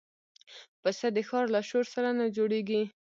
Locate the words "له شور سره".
1.55-2.09